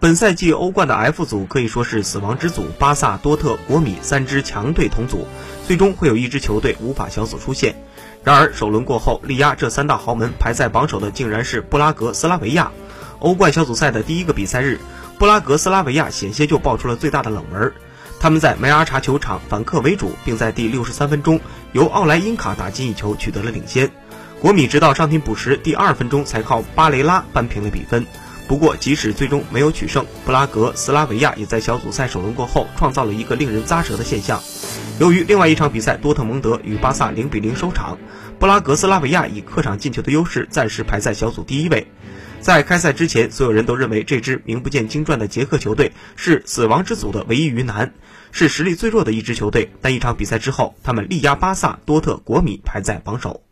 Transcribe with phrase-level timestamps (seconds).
[0.00, 5.26] 本赛季欧冠的 F 组可以说是死亡之组，巴萨、多特、国米三支强队同组，
[5.66, 7.74] 最终会有一支球队无法小组出线。
[8.22, 12.70] 然而首轮过后，力压这三大豪门排在榜首的竟然是布拉格斯拉维亚。
[13.18, 14.78] 欧冠小组赛的第一个比赛日，
[15.18, 17.72] 布拉格斯拉维亚险些就爆出了最大的冷门。
[18.20, 21.40] 他们在梅阿查球场反客为主，并在第六十三分钟
[21.72, 23.90] 由奥莱因卡打进一球，取得了领先。
[24.40, 28.06] 国米直到伤停补时第二分钟才靠巴雷拉扳平了比分。
[28.48, 34.42] 不过，即使最终没有取胜，布拉格斯拉维亚也在小组赛首轮过后创造了一个令人咂舌的现象。
[34.98, 37.98] 由于另外一场比赛多特蒙德与巴萨零比零收场，
[38.38, 41.86] 布拉格斯拉维亚以客场进球的优势暂时排在小组第一位。
[42.40, 47.92] 在开赛之前，所有人都认为这支名不见经传的捷克球队是死亡之组的唯一鱼腩，
[48.32, 49.70] 是实力最弱的一支球队。
[49.82, 53.42] 但一场比赛之后，他们力压巴萨、多特、国米，排在榜首。